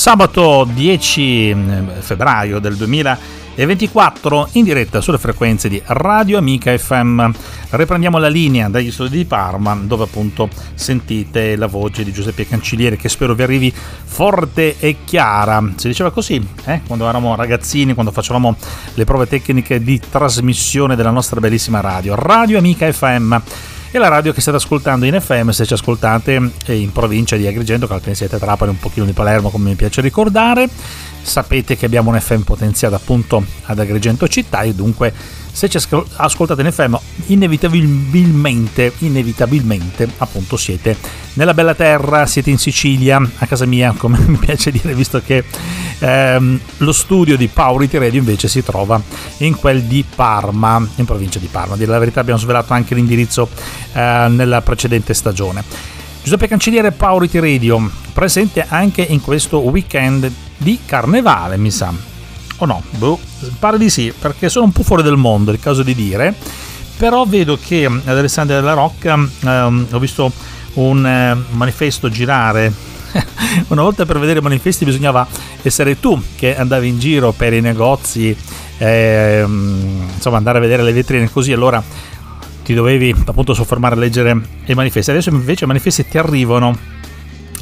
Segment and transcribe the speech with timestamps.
[0.00, 7.30] Sabato 10 mm, febbraio del 2024 in diretta sulle frequenze di Radio Amica FM.
[7.68, 12.96] Riprendiamo la linea dagli studi di Parma dove appunto sentite la voce di Giuseppe Cancelliere
[12.96, 15.62] che spero vi arrivi forte e chiara.
[15.76, 16.80] Si diceva così eh?
[16.86, 18.56] quando eravamo ragazzini, quando facevamo
[18.94, 22.14] le prove tecniche di trasmissione della nostra bellissima radio.
[22.14, 23.36] Radio Amica FM
[23.92, 27.86] e la radio che state ascoltando in FM se ci ascoltate in provincia di Agrigento,
[27.86, 30.68] che siete a Trapani, un pochino di Palermo come mi piace ricordare.
[31.22, 35.12] Sapete che abbiamo un FM potenziato appunto ad Agrigento città e dunque
[35.52, 35.78] se ci
[36.16, 36.94] ascoltate in FM
[37.26, 40.96] inevitabilmente, inevitabilmente appunto siete
[41.34, 45.44] nella bella terra, siete in Sicilia, a casa mia come mi piace dire visto che
[45.98, 49.00] ehm, lo studio di Paurity Radio invece si trova
[49.38, 52.94] in quel di Parma, in provincia di Parma, a dire la verità abbiamo svelato anche
[52.94, 53.48] l'indirizzo
[53.92, 55.98] eh, nella precedente stagione.
[56.22, 61.92] Giuseppe Cancelliere Paurity Radio presente anche in questo weekend di carnevale mi sa
[62.58, 62.82] o no?
[62.90, 63.18] Boh,
[63.58, 66.34] pare di sì, perché sono un po' fuori del mondo, è il caso di dire.
[66.98, 70.30] Però vedo che ad Alessandria della Rocca ehm, ho visto
[70.74, 72.70] un eh, manifesto girare.
[73.68, 75.26] Una volta per vedere i manifesti bisognava
[75.62, 78.36] essere tu che andavi in giro per i negozi,
[78.76, 81.82] ehm, insomma andare a vedere le vetrine così, allora
[82.70, 85.10] ti dovevi appunto soffermare a leggere i manifesti.
[85.10, 86.76] Adesso invece i manifesti ti arrivano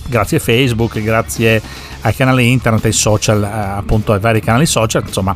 [0.07, 1.63] grazie a Facebook, grazie
[2.03, 5.35] ai canali internet, ai social, eh, appunto ai vari canali social, insomma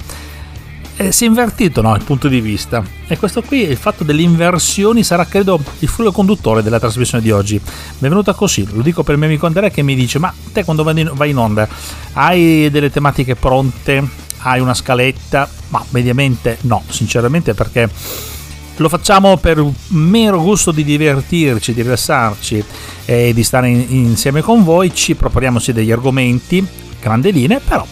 [0.96, 4.20] eh, si è invertito no, il punto di vista e questo qui, il fatto delle
[4.20, 7.54] inversioni sarà credo il filo conduttore della trasmissione di oggi.
[7.54, 10.32] Mi è venuta così, lo dico per il mio amico Andrea che mi dice ma
[10.52, 11.66] te quando vai in onda
[12.12, 14.06] hai delle tematiche pronte,
[14.40, 15.48] hai una scaletta?
[15.68, 17.88] Ma mediamente no, sinceramente perché
[18.82, 22.64] lo facciamo per mero gusto di divertirci, di rilassarci
[23.06, 24.94] e di stare in, insieme con voi.
[24.94, 26.66] Ci proponiamo sì degli argomenti,
[27.00, 27.86] grandi linee, però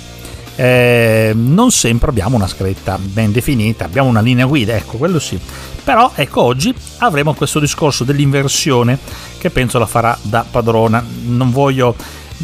[0.56, 5.40] eh, non sempre abbiamo una scaletta ben definita, abbiamo una linea guida, ecco, quello sì.
[5.82, 8.98] Però ecco, oggi avremo questo discorso dell'inversione
[9.38, 11.02] che penso la farà da padrona.
[11.22, 11.94] Non voglio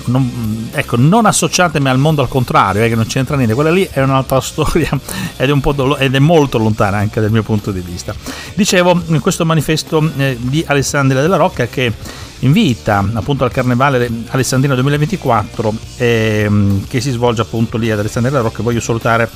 [0.04, 3.88] non, ecco, non associatemi al mondo al contrario, eh, che non c'entra niente, quella lì
[3.90, 4.88] è un'altra storia
[5.36, 8.14] ed è, do- ed è, molto lontana anche dal mio punto di vista.
[8.54, 11.92] Dicevo, questo manifesto eh, di Alessandria della Rocca che
[12.40, 16.50] invita appunto al Carnevale Alessandrino 2024 eh,
[16.86, 19.28] che si svolge appunto lì ad Alessandria della Rocca, voglio salutare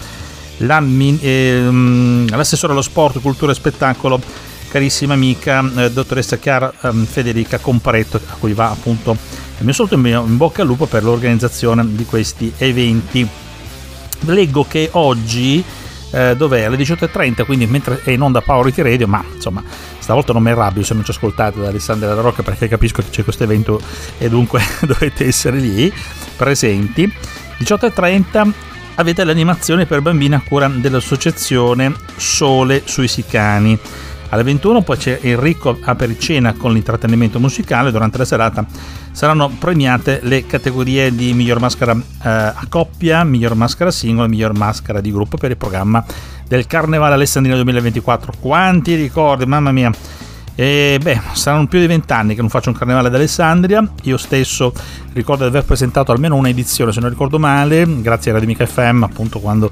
[0.59, 4.21] ehm, l'assessore allo sport, cultura e spettacolo
[4.71, 9.17] carissima amica eh, dottoressa Chiara eh, Federica Comparetto a cui va appunto
[9.61, 13.29] il mio saluto in bocca al lupo per l'organizzazione di questi eventi.
[14.21, 15.63] Leggo che oggi,
[16.13, 16.63] eh, dov'è?
[16.63, 19.63] Alle 18.30, quindi mentre è in onda Power Radio, ma insomma,
[19.99, 23.11] stavolta non mi arrabbio se non ci ascoltate da Alessandra della Rocca perché capisco che
[23.11, 23.79] c'è questo evento
[24.17, 25.93] e dunque dovete essere lì
[26.37, 27.13] presenti.
[27.59, 28.53] 18.30
[28.95, 33.79] avete l'animazione per bambini a cura dell'associazione Sole sui Sicani
[34.31, 37.91] alle 21 poi c'è Enrico Apericena con l'intrattenimento musicale.
[37.91, 38.65] Durante la serata
[39.13, 44.57] saranno premiate le categorie di miglior maschera eh, a coppia, miglior maschera singola e miglior
[44.57, 46.05] maschera di gruppo per il programma
[46.47, 48.35] del Carnevale Alessandrino 2024.
[48.41, 49.93] Quanti ricordi, mamma mia!
[50.55, 53.87] E beh, saranno più di vent'anni che non faccio un carnevale d'Alessandria.
[54.03, 54.73] Io stesso
[55.13, 59.03] ricordo di aver presentato almeno una edizione, se non ricordo male, grazie a Radimica FM,
[59.03, 59.71] appunto quando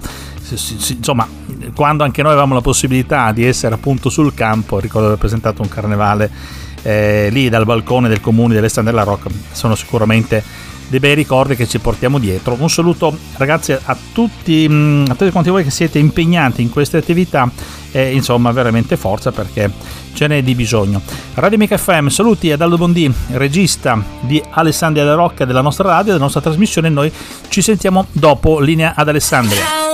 [0.50, 1.28] insomma,
[1.74, 5.62] quando anche noi avevamo la possibilità di essere appunto sul campo, ricordo di aver presentato
[5.62, 6.30] un carnevale
[6.82, 9.28] eh, lì dal balcone del comune di Alessandria della Rocca.
[9.52, 10.42] Sono sicuramente
[10.88, 12.56] dei bei ricordi che ci portiamo dietro.
[12.58, 16.96] Un saluto ragazzi a tutti, mm, a tutti quanti voi che siete impegnati in queste
[16.96, 17.50] attività
[17.90, 19.70] e insomma veramente forza perché
[20.12, 21.00] ce n'è di bisogno.
[21.34, 26.12] Radio Mica FM, saluti ad Aldo Bondi, regista di Alessandria della Rocca della nostra radio,
[26.12, 26.88] della nostra trasmissione.
[26.88, 27.12] Noi
[27.48, 29.87] ci sentiamo dopo linea ad Alessandria.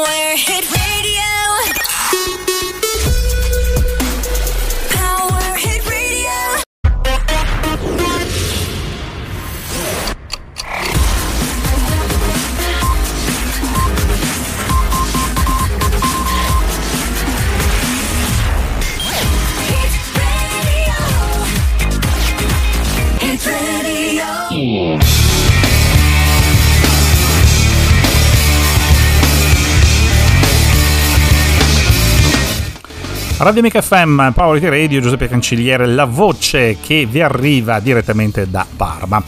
[33.44, 39.22] Radio Mica FM, Power Radio, Giuseppe Cancelliere, la voce che vi arriva direttamente da Parma.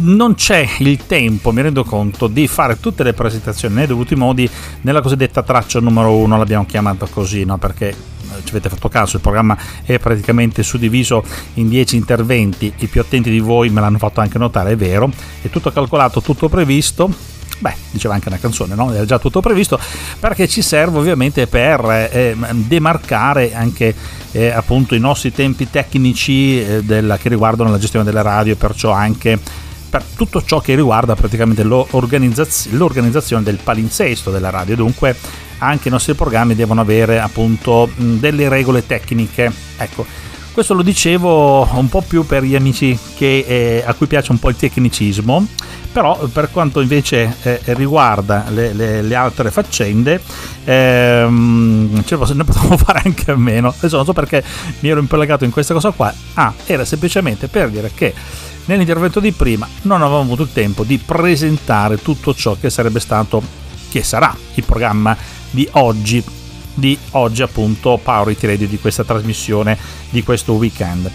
[0.00, 4.48] Non c'è il tempo, mi rendo conto, di fare tutte le presentazioni nei dovuti modi
[4.80, 7.58] nella cosiddetta traccia numero uno, l'abbiamo chiamata così, no?
[7.58, 7.94] perché eh,
[8.42, 11.22] ci avete fatto caso, il programma è praticamente suddiviso
[11.54, 15.10] in 10 interventi, i più attenti di voi me l'hanno fatto anche notare, è vero,
[15.42, 17.12] è tutto calcolato, tutto previsto,
[17.62, 18.92] Beh, diceva anche una canzone, no?
[18.92, 19.78] Era già tutto previsto,
[20.18, 23.94] perché ci serve ovviamente per eh, demarcare anche
[24.32, 28.90] eh, appunto i nostri tempi tecnici eh, della, che riguardano la gestione delle radio perciò
[28.90, 29.38] anche
[29.88, 34.74] per tutto ciò che riguarda praticamente l'organizzazione, l'organizzazione del palinsesto della radio.
[34.74, 35.14] Dunque
[35.58, 39.52] anche i nostri programmi devono avere appunto delle regole tecniche.
[39.76, 40.04] Ecco,
[40.52, 44.38] questo lo dicevo un po' più per gli amici che, eh, a cui piace un
[44.38, 45.46] po' il tecnicismo,
[45.90, 50.20] però per quanto invece eh, riguarda le, le, le, altre faccende
[50.64, 53.68] ehm, ce ne potevo fare anche a meno.
[53.68, 54.44] Adesso non so perché
[54.80, 56.12] mi ero impelagato in questa cosa qua.
[56.34, 58.14] Ah era semplicemente per dire che
[58.64, 63.42] Nell'intervento di prima non avevamo avuto il tempo di presentare tutto ciò che sarebbe stato,
[63.90, 65.16] che sarà il programma
[65.50, 66.22] di oggi,
[66.74, 69.76] di oggi appunto Power It Radio di questa trasmissione
[70.10, 71.10] di questo weekend.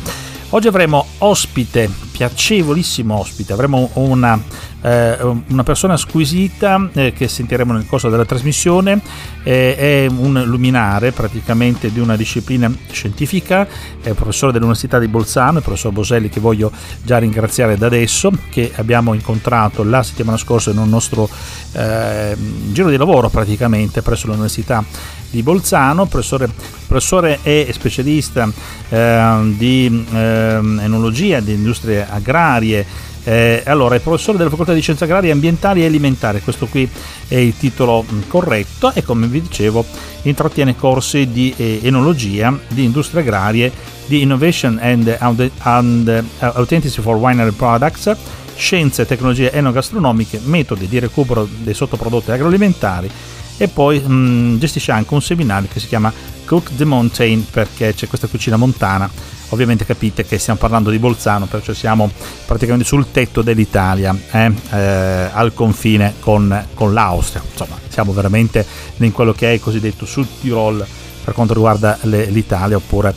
[0.49, 4.41] Oggi avremo ospite, piacevolissimo ospite, avremo una
[4.87, 5.17] eh,
[5.47, 9.01] una persona squisita eh, che sentiremo nel corso della trasmissione,
[9.43, 13.67] eh, è un luminare praticamente di una disciplina scientifica,
[14.01, 16.71] è professore dell'Università di Bolzano, il professor Boselli che voglio
[17.03, 21.29] già ringraziare da adesso, che abbiamo incontrato la settimana scorsa in un nostro
[21.73, 22.35] eh,
[22.71, 24.83] giro di lavoro praticamente presso l'Università
[25.29, 26.49] di Bolzano, professore,
[26.87, 28.49] professore e specialista
[28.89, 32.85] eh, di eh, enologia, di industrie agrarie,
[33.27, 36.89] eh, allora, è professore della Facoltà di Scienze Agrarie, Ambientali e Alimentari, questo qui
[37.27, 39.83] è il titolo mm, corretto e come vi dicevo
[40.21, 43.69] intrattiene corsi di eh, enologia, di industrie agrarie,
[44.05, 48.15] di Innovation and, and uh, Authenticity for Winery Products,
[48.55, 53.09] scienze e tecnologie enogastronomiche, metodi di recupero dei sottoprodotti agroalimentari
[53.57, 56.13] e poi mh, mm, gestisce anche un seminario che si chiama
[56.47, 59.09] Cook the Mountain perché c'è questa cucina montana
[59.49, 62.11] ovviamente capite che stiamo parlando di Bolzano, perciò siamo
[62.45, 64.51] praticamente sul tetto dell'Italia, eh?
[64.71, 68.65] Eh, al confine con, con, l'Austria, insomma siamo veramente
[68.97, 70.85] in quello che è il cosiddetto Sud Tirol
[71.23, 73.13] per quanto riguarda le, l'Italia oppure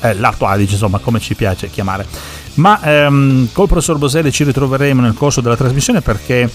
[0.00, 2.06] eh, l'Alto Adige, insomma come ci piace chiamare.
[2.54, 6.50] Ma ehm, col professor Boselli ci ritroveremo nel corso della trasmissione perché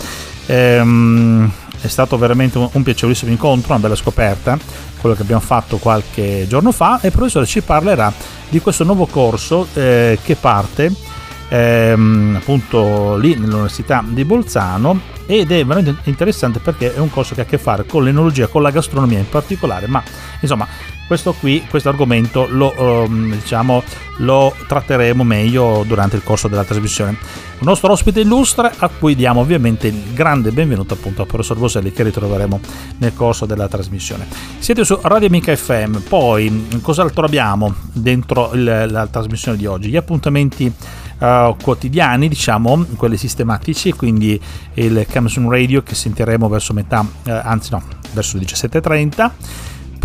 [0.46, 4.58] ehm, è stato veramente un, un piacevolissimo incontro, una bella scoperta,
[5.06, 8.12] quello che abbiamo fatto qualche giorno fa e il professore ci parlerà
[8.50, 10.92] di questo nuovo corso eh, che parte
[11.48, 17.42] ehm, appunto lì nell'Università di Bolzano ed è veramente interessante perché è un corso che
[17.42, 20.02] ha a che fare con l'enologia, con la gastronomia in particolare, ma
[20.40, 20.68] insomma
[21.07, 23.84] questo qui, questo argomento lo, um, diciamo,
[24.18, 27.12] lo tratteremo meglio durante il corso della trasmissione.
[27.57, 31.92] Un nostro ospite illustre a cui diamo ovviamente il grande benvenuto appunto al professor Boselli
[31.92, 32.60] che ritroveremo
[32.98, 34.28] nel corso della trasmissione.
[34.60, 39.90] Siete su Radio Amica FM, poi cos'altro abbiamo dentro il, la trasmissione di oggi?
[39.90, 40.72] Gli appuntamenti
[41.19, 44.40] uh, quotidiani, diciamo, quelli sistematici, quindi
[44.74, 49.31] il Camson Radio che sentiremo verso metà, uh, anzi no, verso le 17.30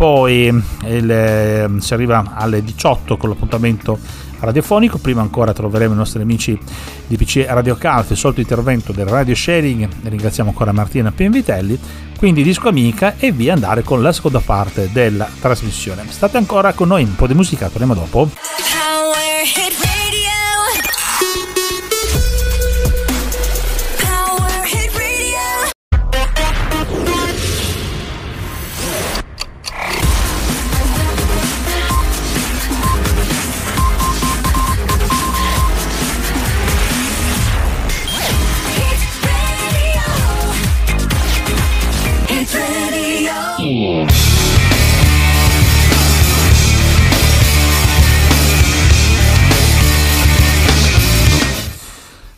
[0.01, 3.99] poi il, ehm, si arriva alle 18 con l'appuntamento
[4.39, 6.59] radiofonico, prima ancora troveremo i nostri amici
[7.07, 11.79] di PC Radio Calf, il solito intervento del radio sharing, ringraziamo ancora Martina Pienvitelli,
[12.17, 16.07] quindi disco amica e via andare con la seconda parte della trasmissione.
[16.09, 18.31] State ancora con noi, un po' di musica, torniamo dopo.
[18.31, 19.90] Power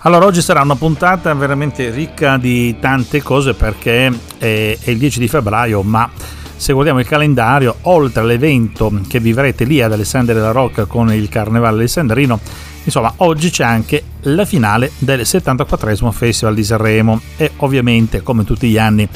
[0.05, 5.21] Allora, oggi sarà una puntata veramente ricca di tante cose perché è, è il 10
[5.21, 6.11] di febbraio, ma
[6.57, 11.29] se guardiamo il calendario, oltre all'evento che vivrete lì ad Alessandria della Rocca con il
[11.29, 12.41] Carnevale Alessandrino,
[12.83, 17.21] insomma, oggi c'è anche la finale del 74 Festival di Sanremo.
[17.37, 19.09] E ovviamente, come tutti gli anni,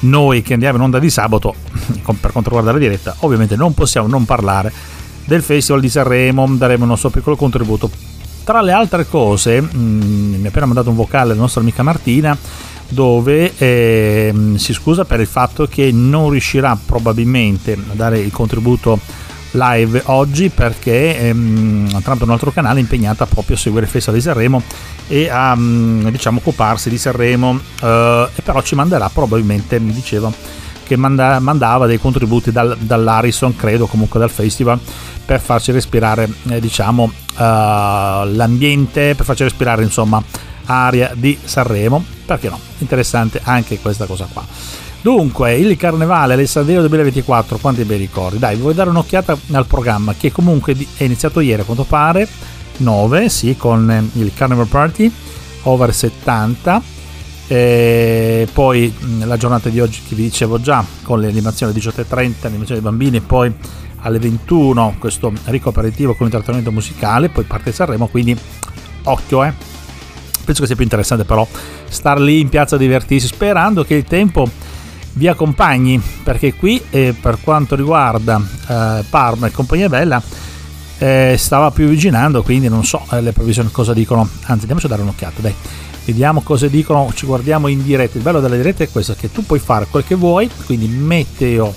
[0.00, 1.52] noi che andiamo in onda di sabato,
[2.20, 4.72] per quanto riguarda la diretta, ovviamente non possiamo non parlare
[5.24, 7.90] del Festival di Sanremo, daremo il nostro piccolo contributo
[8.48, 11.82] tra le altre cose, mh, mm, mi ha appena mandato un vocale la nostra amica
[11.82, 12.34] Martina
[12.88, 18.98] dove eh, si scusa per il fatto che non riuscirà probabilmente a dare il contributo
[19.50, 24.24] live oggi perché ehm, tramite un altro canale impegnata proprio a seguire il Festival di
[24.24, 24.62] Sanremo
[25.08, 27.60] e a mm, diciamo occuparsi di Sanremo.
[27.82, 30.32] Eh, e però ci manderà probabilmente mi diceva
[30.88, 34.80] che manda, mandava dei contributi dal, dall'Arison credo comunque dal festival
[35.24, 40.20] per farci respirare eh, diciamo uh, l'ambiente per farci respirare insomma
[40.64, 42.58] aria di Sanremo perché no?
[42.78, 44.44] Interessante anche questa cosa qua.
[45.00, 48.38] Dunque, il Carnevale Alessandria 2024, quanti bei ricordi.
[48.38, 52.28] Dai, vuoi dare un'occhiata al programma che comunque è iniziato ieri a quanto pare,
[52.78, 55.10] 9, sì, con eh, il Carnival Party,
[55.62, 56.82] over 70.
[57.50, 62.46] E poi la giornata di oggi che vi dicevo già con le animazioni alle 18.30,
[62.46, 63.52] animazioni dei bambini, poi
[64.00, 68.36] alle 21 questo ricco aperitivo con intrattenimento musicale, poi parte Sanremo, quindi
[69.04, 69.52] occhio eh.
[70.44, 71.46] Penso che sia più interessante però
[71.88, 74.48] star lì in piazza a divertirsi, sperando che il tempo
[75.14, 80.22] vi accompagni, perché qui eh, per quanto riguarda eh, Parma e compagnia bella
[80.98, 84.88] eh, stava più avvicinando, quindi non so eh, le previsioni cosa dicono, anzi andiamoci a
[84.88, 85.54] dare un'occhiata, dai.
[86.04, 88.16] Vediamo cosa dicono, ci guardiamo in diretta.
[88.16, 91.72] Il bello della diretta è questo, che tu puoi fare quel che vuoi, quindi meteo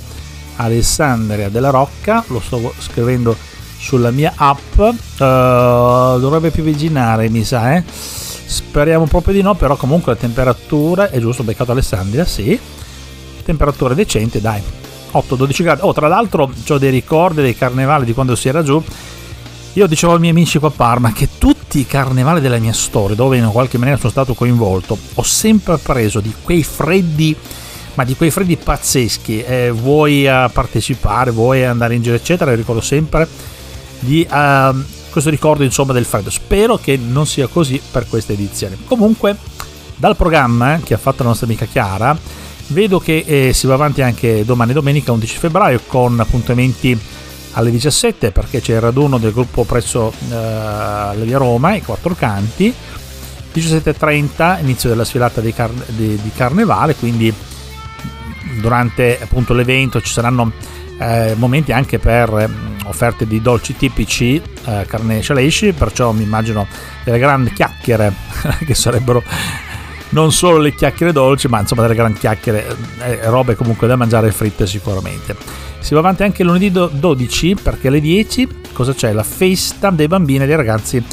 [0.56, 3.36] Alessandria della Rocca, lo sto scrivendo
[3.78, 7.84] sulla mia app, uh, dovrebbe più viginare mi sa, eh?
[8.52, 12.58] speriamo proprio di no, però comunque la temperatura è giusto, beccato Alessandria, sì,
[13.44, 14.62] temperatura decente, dai,
[15.14, 15.82] 8-12 gradi.
[15.84, 18.82] Oh, tra l'altro ho dei ricordi dei carnevali di quando si era giù.
[19.74, 23.16] Io dicevo ai miei amici qua a Parma che tutti i carnevali della mia storia,
[23.16, 27.36] dove in qualche maniera sono stato coinvolto, ho sempre preso di quei freddi
[27.94, 32.56] ma di quei freddi pazzeschi, eh, vuoi uh, partecipare, vuoi andare in giro, eccetera.
[32.56, 33.28] Ricordo sempre
[34.00, 34.76] di uh,
[35.10, 36.30] questo ricordo insomma del freddo.
[36.30, 38.78] Spero che non sia così per questa edizione.
[38.86, 39.36] Comunque,
[39.96, 42.18] dal programma che ha fatto la nostra amica Chiara,
[42.68, 46.98] vedo che eh, si va avanti anche domani, domenica 11 febbraio, con appuntamenti
[47.54, 52.74] alle 17 perché c'è il raduno del gruppo presso la via Roma, i quattro canti.
[53.54, 57.34] 17.30 inizio della sfilata di, car- di, di carnevale, quindi
[58.62, 60.54] durante appunto l'evento ci saranno
[60.98, 62.50] eh, momenti anche per eh,
[62.86, 66.68] offerte di dolci tipici eh, carne scialesci, perciò mi immagino
[67.04, 68.14] delle grandi chiacchiere
[68.66, 69.24] che sarebbero
[70.10, 74.32] non solo le chiacchiere dolci, ma insomma delle grandi chiacchiere, eh, robe comunque da mangiare
[74.32, 75.36] fritte sicuramente.
[75.82, 79.12] Si va avanti anche lunedì 12 perché alle 10 cosa c'è?
[79.12, 81.04] La festa dei bambini e dei ragazzi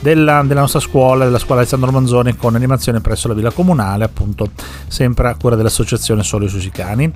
[0.00, 4.50] della, della, nostra scuola, della scuola Alessandro Manzoni, con animazione presso la Villa Comunale, appunto
[4.86, 7.10] sempre a cura dell'associazione Soli Susicani.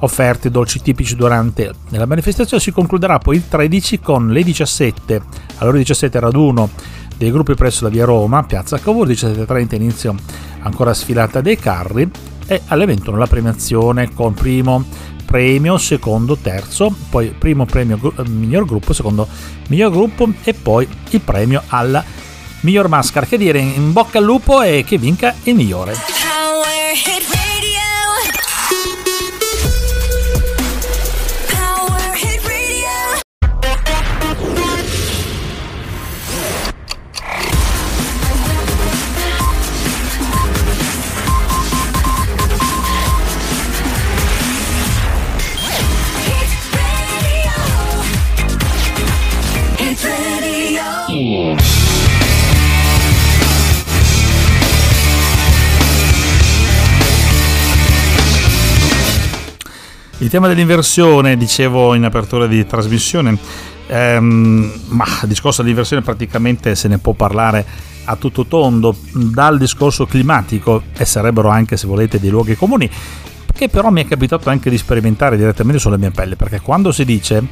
[0.00, 5.22] Offerti dolci tipici durante la manifestazione si concluderà poi il 13 con le 17,
[5.58, 6.70] all'ora 17 raduno
[7.16, 10.14] dei gruppi presso la via Roma, piazza Cavour, 17.30 inizio
[10.60, 12.08] ancora sfilata dei carri
[12.46, 14.84] e alle 21 la premiazione con primo
[15.28, 19.28] premio, secondo, terzo, poi primo premio miglior gruppo, secondo
[19.68, 22.02] miglior gruppo e poi il premio alla
[22.60, 23.26] miglior maschera.
[23.26, 25.92] Che dire, in bocca al lupo e che vinca il migliore.
[60.20, 63.38] Il tema dell'inversione, dicevo in apertura di trasmissione,
[63.86, 67.64] ehm, ma il discorso dell'inversione praticamente se ne può parlare
[68.04, 72.90] a tutto tondo, dal discorso climatico e sarebbero anche, se volete, dei luoghi comuni,
[73.54, 77.04] che però mi è capitato anche di sperimentare direttamente sulla mia pelle, perché quando si
[77.04, 77.46] dice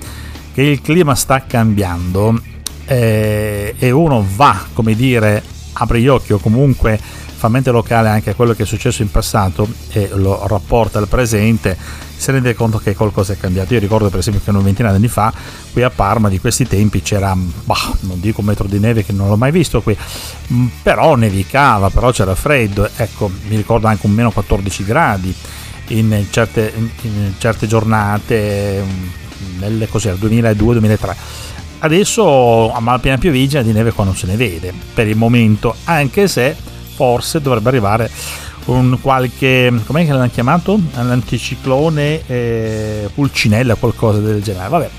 [0.53, 2.41] che il clima sta cambiando
[2.85, 5.41] eh, e uno va, come dire,
[5.79, 6.99] apre gli occhi o comunque
[7.37, 11.07] fa mente locale anche a quello che è successo in passato e lo rapporta al
[11.07, 11.77] presente,
[12.17, 13.75] si rende conto che qualcosa è cambiato.
[13.75, 15.33] Io ricordo per esempio che una ventina di anni fa
[15.71, 19.13] qui a Parma di questi tempi c'era, bah, non dico un metro di neve che
[19.13, 19.97] non l'ho mai visto qui,
[20.53, 25.35] mm, però nevicava, però c'era freddo, ecco mi ricordo anche un meno 14 gradi
[25.89, 31.17] in certe, in certe giornate, mm, cos'era, 2002-2003.
[31.79, 36.27] Adesso a malapena piovigina di neve qua non se ne vede per il momento, anche
[36.27, 36.57] se
[36.95, 38.11] forse dovrebbe arrivare
[38.67, 40.81] un qualche, com'è che l'hanno chiamato?
[40.95, 44.69] L'anticiclone eh, Pulcinella, qualcosa del genere.
[44.69, 44.91] Vabbè.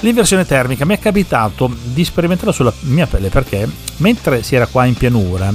[0.00, 4.84] L'inversione termica mi è capitato di sperimentarla sulla mia pelle perché mentre si era qua
[4.84, 5.52] in pianura,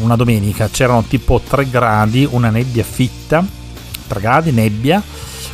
[0.00, 3.44] una domenica, c'erano tipo 3 gradi, una nebbia fitta,
[4.06, 5.02] 3 gradi, nebbia,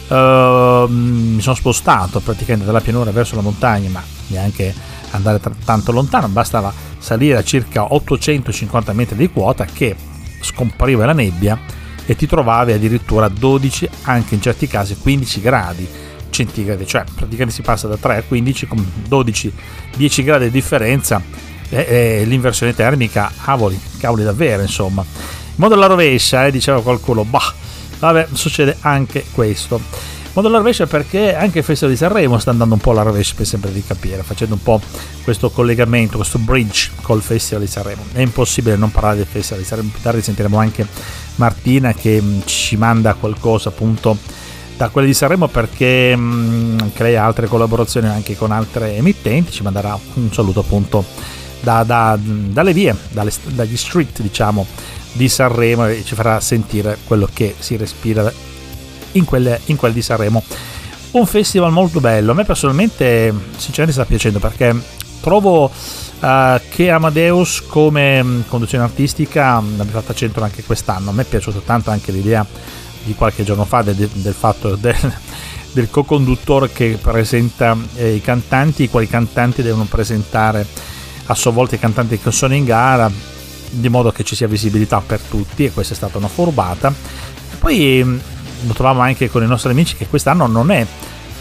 [0.08, 4.74] uh, mi sono spostato praticamente dalla pianura verso la montagna, ma neanche
[5.10, 9.94] andare t- tanto lontano, bastava salire a circa 850 metri di quota che
[10.40, 11.58] scompariva la nebbia
[12.06, 15.88] e ti trovavi addirittura a 12, anche in certi casi 15 gradi
[16.30, 19.52] centigradi, cioè praticamente si passa da 3 a 15 con 12,
[19.96, 21.20] 10 gradi di differenza
[21.68, 25.04] e, e l'inversione termica, cavoli, cavoli davvero insomma.
[25.56, 27.52] modo alla rovescia, eh, diceva qualcuno, bah,
[27.98, 29.80] vabbè, succede anche questo.
[30.38, 33.34] Modo alla rovescia perché anche il Festival di Sanremo sta andando un po' alla rovescia,
[33.34, 34.80] per sempre di capire, facendo un po'
[35.24, 38.04] questo collegamento, questo bridge col Festival di Sanremo.
[38.12, 40.86] È impossibile non parlare del Festival di Sanremo, più tardi sentiremo anche
[41.36, 44.16] Martina che mm, ci manda qualcosa appunto
[44.76, 49.64] da quelle di Sanremo perché mh, mm, crea altre collaborazioni anche con altre emittenti, ci
[49.64, 51.04] manderà un saluto appunto
[51.60, 54.66] da, da, dalle vie, dalle, dagli street diciamo
[55.12, 58.32] di Sanremo e ci farà sentire quello che si respira
[59.12, 60.42] in quelle, in quelle di Sanremo.
[61.10, 64.76] Un festival molto bello, a me personalmente sinceramente sta piacendo perché
[65.20, 71.12] trovo uh, che Amadeus come mm, conduzione artistica mm, l'abbia fatta centro anche quest'anno, a
[71.12, 72.46] me è piaciuta tanto anche l'idea
[73.04, 74.96] di qualche giorno fa del, del fatto del,
[75.72, 80.66] del co-conduttore che presenta eh, i cantanti, quali cantanti devono presentare
[81.28, 83.10] a sua volta i cantanti che sono in gara,
[83.70, 86.92] di modo che ci sia visibilità per tutti e questa è stata una furbata.
[87.58, 88.18] Poi mm,
[88.66, 90.86] lo troviamo anche con i nostri amici che quest'anno non è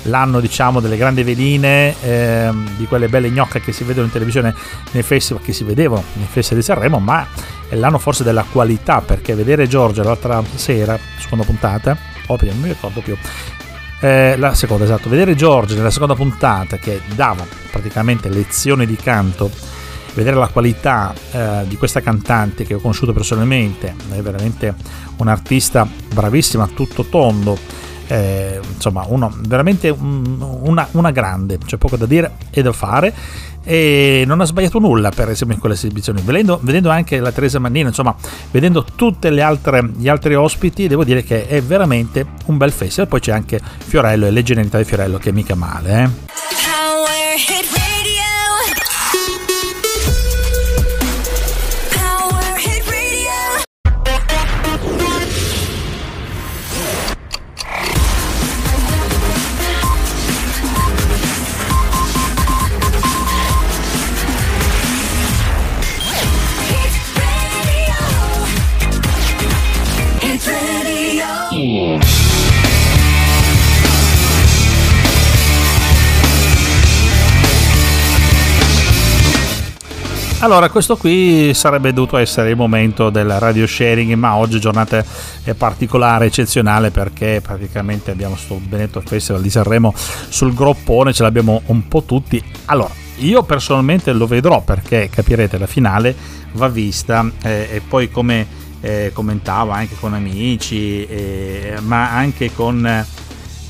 [0.03, 4.53] l'anno diciamo delle grandi veline eh, di quelle belle gnocche che si vedono in televisione
[4.91, 7.27] nei festival che si vedevano nei festival di Sanremo ma
[7.67, 12.61] è l'anno forse della qualità perché vedere Giorgia l'altra sera seconda puntata o prima non
[12.61, 13.17] mi ricordo più
[13.99, 19.49] eh, la seconda esatto vedere Giorgia nella seconda puntata che dava praticamente lezioni di canto
[20.17, 24.73] vedere la qualità eh, di questa cantante che ho conosciuto personalmente, è veramente
[25.17, 27.55] un artista bravissima, tutto tondo,
[28.07, 33.13] eh, insomma uno, veramente un, una, una, grande, c'è poco da dire e da fare
[33.63, 37.59] e non ha sbagliato nulla per esempio in quelle esibizioni vedendo, vedendo anche la Teresa
[37.59, 38.15] Mannina insomma
[38.49, 43.33] vedendo tutti gli altri ospiti devo dire che è veramente un bel festival poi c'è
[43.33, 47.76] anche Fiorello e le genialità di Fiorello che è mica male eh.
[80.39, 85.03] Allora, questo qui sarebbe dovuto essere il momento del radio sharing, ma oggi giornata
[85.43, 89.91] è particolare, eccezionale perché praticamente abbiamo questo benedetto festival di Sanremo
[90.29, 92.41] sul groppone, ce l'abbiamo un po' tutti.
[92.65, 96.15] Allora, io personalmente lo vedrò perché capirete la finale
[96.51, 98.45] va vista eh, e poi come
[98.81, 103.05] eh, commentavo anche con amici, eh, ma anche con,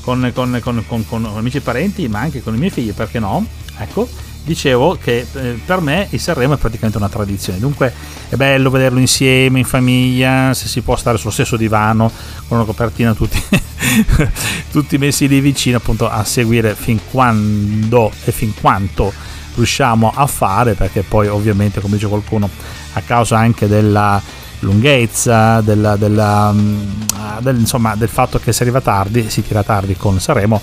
[0.02, 3.46] con, con, con amici e parenti, ma anche con i miei figli, perché no?
[3.78, 7.92] Ecco dicevo che eh, per me il Sanremo è praticamente una tradizione, dunque
[8.30, 12.10] è bello vederlo insieme, in famiglia, se si può stare sullo stesso divano,
[12.48, 13.40] con una copertina tutti,
[14.72, 19.12] tutti messi lì vicino appunto a seguire fin quando e fin quanto
[19.54, 22.48] riusciamo a fare, perché poi ovviamente come dice qualcuno
[22.94, 24.20] a causa anche della
[24.60, 26.80] lunghezza, della, della, mm,
[27.40, 30.60] del, insomma, del fatto che si arriva tardi, si tira tardi con Sanremo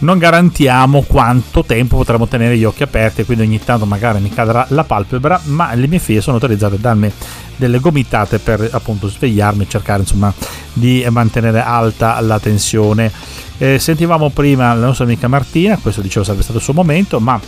[0.00, 4.66] non garantiamo quanto tempo potremo tenere gli occhi aperti, quindi ogni tanto magari mi cadrà
[4.70, 7.12] la palpebra, ma le mie figlie sono autorizzate a darmi
[7.56, 10.32] delle gomitate per appunto svegliarmi e cercare insomma
[10.72, 13.12] di mantenere alta la tensione.
[13.58, 17.38] Eh, sentivamo prima la nostra amica Martina, questo dicevo sarebbe stato il suo momento, ma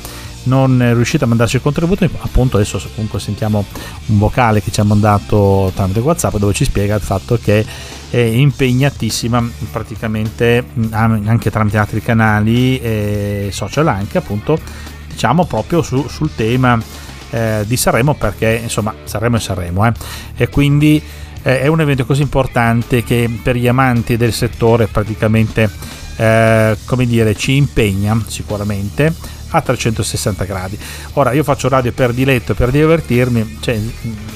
[0.44, 3.64] non è riuscita a mandarci il contributo, appunto adesso comunque sentiamo
[4.06, 7.64] un vocale che ci ha mandato tramite WhatsApp dove ci spiega il fatto che
[8.10, 14.58] è impegnatissima praticamente anche tramite altri canali e social anche appunto
[15.08, 16.78] diciamo proprio su, sul tema
[17.30, 19.92] eh, di Sanremo perché insomma Sanremo è Sanremo eh,
[20.36, 21.02] e quindi
[21.42, 25.70] eh, è un evento così importante che per gli amanti del settore praticamente
[26.16, 29.14] eh, come dire ci impegna sicuramente
[29.52, 30.78] a 360 gradi.
[31.14, 33.80] Ora io faccio radio per diletto per divertirmi, cioè,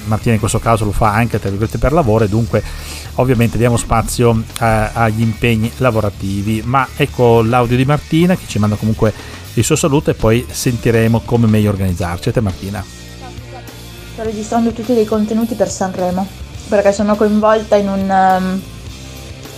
[0.04, 2.62] Martina in questo caso lo fa anche per lavoro e dunque
[3.14, 6.62] ovviamente diamo spazio a, agli impegni lavorativi.
[6.64, 9.12] Ma ecco l'audio di Martina che ci manda comunque
[9.54, 12.28] il suo saluto e poi sentiremo come meglio organizzarci.
[12.28, 12.84] A te Martina.
[14.12, 16.26] Sto registrando tutti dei contenuti per Sanremo
[16.68, 18.62] perché sono coinvolta in un, um,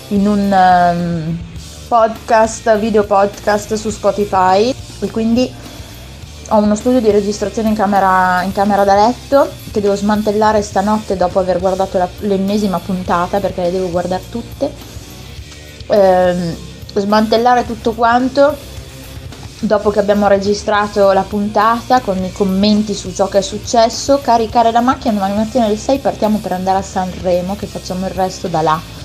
[0.08, 1.38] in un um,
[1.88, 4.74] podcast, video podcast su Spotify.
[5.00, 5.50] E quindi
[6.50, 11.16] ho uno studio di registrazione in camera, in camera da letto che devo smantellare stanotte
[11.16, 14.70] dopo aver guardato la, l'ennesima puntata perché le devo guardare tutte.
[15.86, 16.56] Eh,
[16.94, 18.56] smantellare tutto quanto
[19.60, 24.70] dopo che abbiamo registrato la puntata con i commenti su ciò che è successo, caricare
[24.70, 28.46] la macchina domani mattina alle 6 partiamo per andare a Sanremo che facciamo il resto
[28.46, 28.97] da là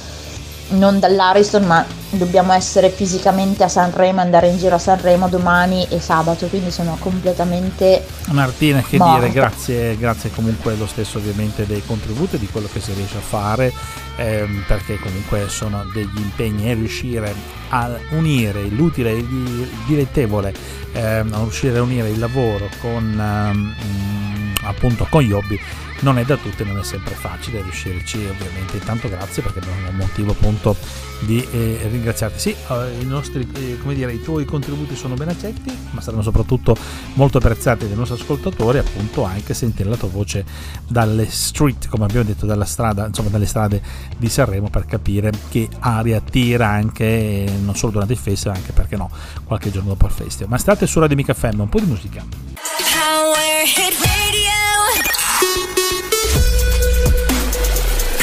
[0.74, 6.00] non dall'Ariston, ma dobbiamo essere fisicamente a Sanremo, andare in giro a Sanremo domani e
[6.00, 9.20] sabato, quindi sono completamente Martina, che morta.
[9.20, 13.22] dire, grazie, grazie comunque lo stesso ovviamente dei contributi, di quello che si riesce a
[13.22, 13.74] fare,
[14.18, 17.34] ehm, perché comunque sono degli impegni e riuscire
[17.70, 20.54] a unire l'utile e il dilettevole,
[20.94, 25.60] ehm, a riuscire a unire il lavoro con ehm, appunto con gli hobby
[26.04, 28.78] non è da tutti, non è sempre facile riuscirci ovviamente.
[28.78, 30.76] Intanto grazie perché abbiamo un motivo appunto
[31.22, 32.40] di eh, ringraziarti.
[32.40, 36.76] Sì, eh, i nostri, eh, dire, i tuoi contributi sono ben accetti, ma saranno soprattutto
[37.14, 40.46] molto apprezzati dai nostri ascoltatori, appunto anche sentire la tua voce
[40.86, 43.82] dalle street, come abbiamo detto, dalla strada, insomma dalle strade
[44.18, 48.98] di Sanremo per capire che aria tira anche non solo durante il festival, anche perché
[48.98, 49.10] no,
[49.46, 50.50] qualche giorno dopo il festival.
[50.50, 52.83] Ma state su Radio Mica FM, un po' di musica.
[53.04, 54.62] Power Hit Radio.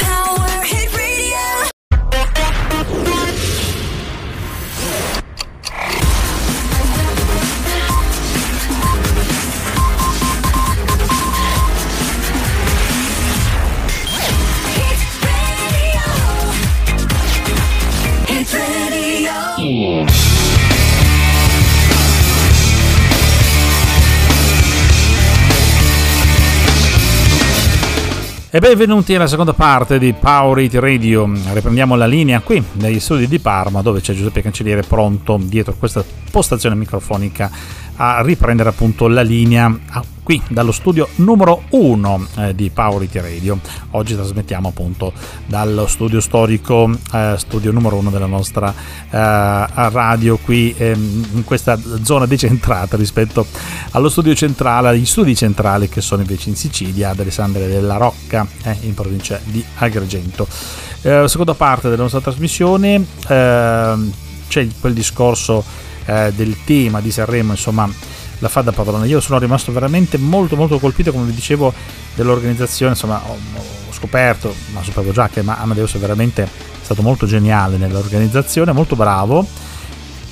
[0.01, 1.45] Power Hit Radio.
[14.65, 16.05] Hit Radio.
[18.25, 19.37] Hit Radio.
[19.61, 20.20] Hmm.
[28.53, 31.25] E benvenuti alla seconda parte di Power It Radio.
[31.53, 36.03] Riprendiamo la linea qui negli studi di Parma dove c'è Giuseppe Cancelliere pronto dietro questa
[36.29, 37.49] postazione microfonica
[37.95, 39.79] a riprendere appunto la linea
[40.23, 43.59] qui dallo studio numero 1 eh, di Power It Radio.
[43.91, 45.11] Oggi trasmettiamo appunto
[45.45, 51.77] dallo studio storico, eh, studio numero 1 della nostra eh, radio qui ehm, in questa
[52.03, 53.45] zona decentrata rispetto
[53.91, 58.47] allo studio centrale, agli studi centrali che sono invece in Sicilia, ad Alessandria della Rocca
[58.63, 60.47] eh, in provincia di Agrigento.
[61.01, 64.11] Eh, seconda parte della nostra trasmissione ehm,
[64.47, 67.89] c'è quel discorso eh, del tema di Sanremo, insomma,
[68.39, 69.05] la fa da padrona.
[69.05, 71.73] Io sono rimasto veramente molto molto colpito, come vi dicevo,
[72.15, 76.47] dell'organizzazione, insomma, ho, ho scoperto, ma sapevo già che Amadeus è veramente
[76.81, 79.45] stato molto geniale nell'organizzazione, molto bravo.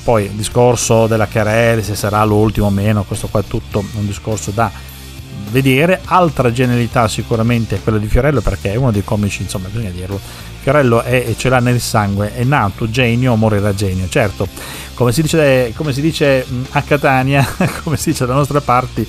[0.03, 4.05] Poi il discorso della Carelli, se sarà l'ultimo o meno, questo qua è tutto un
[4.05, 4.71] discorso da
[5.51, 6.01] vedere.
[6.05, 10.19] Altra genialità sicuramente è quella di Fiorello perché è uno dei comici, insomma, bisogna dirlo.
[10.61, 14.07] Fiorello è, ce l'ha nel sangue, è nato genio, morirà genio.
[14.09, 14.47] Certo,
[14.93, 17.47] come si dice, come si dice a Catania,
[17.83, 19.07] come si dice da nostre parti,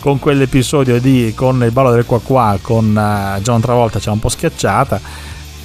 [0.00, 4.18] con quell'episodio di con il ballo del qua qua con uh, John Travolta c'è un
[4.18, 4.98] po' schiacciata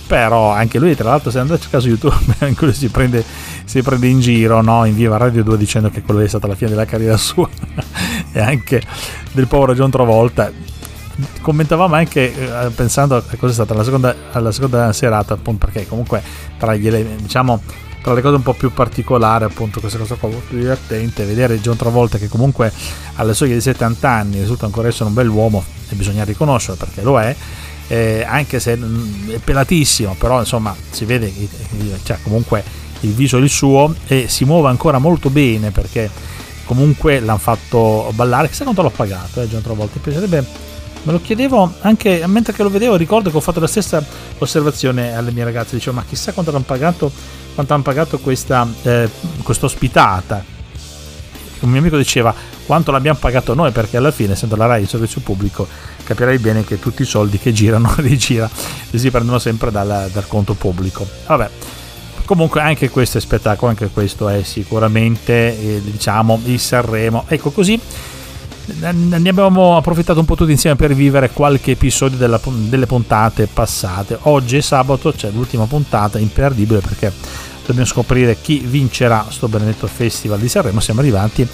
[0.06, 3.24] però anche lui tra l'altro se andate a cercare youtube anche lui si prende,
[3.64, 4.86] si prende in giro no?
[4.86, 7.50] in viva Radio 2 dicendo che quello è stata la fine della carriera sua
[8.36, 8.82] e anche
[9.32, 10.52] del povero John Travolta.
[11.40, 15.88] Commentavamo anche eh, pensando a cosa è stata la seconda, la seconda serata appunto perché
[15.88, 16.22] comunque
[16.58, 17.62] tra gli diciamo
[18.02, 21.76] tra le cose un po' più particolari, appunto, questa cosa qua molto divertente, vedere John
[21.76, 22.72] Travolta che comunque
[23.16, 27.20] alle soglie di 70 anni risulta ancora essere un bell'uomo e bisogna riconoscerlo perché lo
[27.20, 27.36] è,
[27.88, 31.50] eh, anche se mm, è pelatissimo, però insomma si vede che
[32.04, 32.64] cioè, comunque
[33.00, 36.08] il viso è il suo e si muove ancora molto bene perché
[36.66, 40.74] comunque l'hanno fatto ballare, chissà quanto l'ho pagato eh, John Travolta, mi piacerebbe.
[41.04, 44.04] Me lo chiedevo anche mentre che lo vedevo ricordo che ho fatto la stessa
[44.40, 45.76] osservazione alle mie ragazze.
[45.76, 47.12] Dicevo ma chissà quanto l'hanno pagato
[47.54, 49.10] quanto hanno pagato questa eh,
[49.46, 50.44] ospitata.
[51.60, 52.34] Un mio amico diceva
[52.66, 55.68] quanto l'abbiamo pagato noi perché alla fine essendo la RAI il servizio pubblico
[56.04, 58.50] capirai bene che tutti i soldi che girano rigira
[58.90, 61.08] li si prendono sempre dal, dal conto pubblico.
[61.28, 61.50] Vabbè
[62.26, 67.80] comunque anche questo è spettacolo anche questo è sicuramente eh, diciamo il Sanremo ecco così
[68.68, 74.18] ne abbiamo approfittato un po' tutti insieme per vivere qualche episodio della, delle puntate passate.
[74.22, 77.12] Oggi è sabato, c'è l'ultima puntata, imperdibile perché
[77.66, 80.80] dobbiamo scoprire chi vincerà sto benedetto festival di Sanremo.
[80.80, 81.48] Siamo arrivati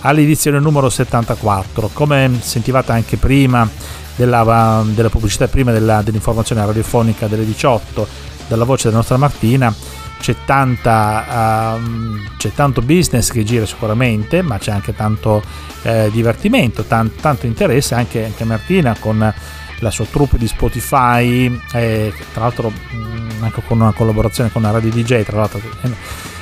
[0.00, 1.90] all'edizione numero 74.
[1.92, 3.68] Come sentivate anche prima
[4.16, 8.06] della, della pubblicità, prima della, dell'informazione radiofonica delle 18,
[8.48, 9.74] dalla voce della nostra Martina,
[10.20, 15.42] c'è, tanta, um, c'è tanto business che gira sicuramente, ma c'è anche tanto
[15.82, 19.32] eh, divertimento, tan- tanto interesse anche, anche Martina con
[19.80, 24.62] la sua troupe di Spotify, eh, tra l'altro mh, mm, anche con una collaborazione con
[24.62, 25.90] la Radio DJ, tra l'altro eh,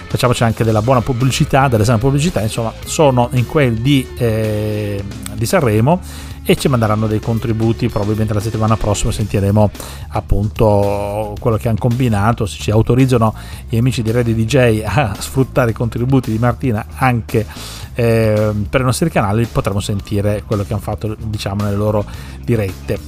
[0.06, 5.02] facciamoci anche della buona pubblicità, della sana pubblicità, insomma sono in quel di, eh,
[5.35, 6.00] di Sanremo
[6.44, 9.70] e ci manderanno dei contributi probabilmente la settimana prossima sentiremo
[10.09, 13.35] appunto quello che hanno combinato se ci autorizzano
[13.68, 17.46] gli amici di Radio DJ a sfruttare i contributi di Martina anche
[17.94, 22.05] eh, per i nostri canali potremo sentire quello che hanno fatto diciamo nelle loro
[22.42, 22.98] dirette.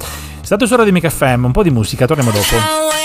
[0.41, 3.04] State su Radio Mica FM, un po' di musica, torniamo dopo.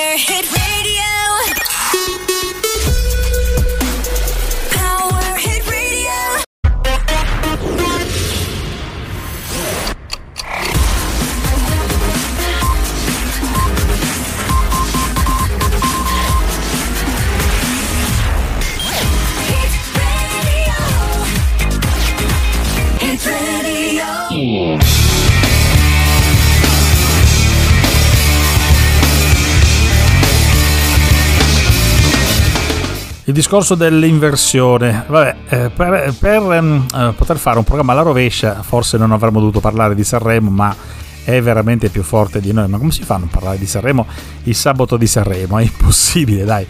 [33.29, 35.05] Il discorso dell'inversione.
[35.07, 36.83] Vabbè, eh, per, per um,
[37.15, 40.75] poter fare un programma alla rovescia, forse non avremmo dovuto parlare di Sanremo, ma
[41.23, 42.67] è veramente più forte di noi.
[42.67, 44.07] Ma come si fa a non parlare di Sanremo
[44.45, 45.59] il sabato di Sanremo?
[45.59, 46.65] È impossibile, dai,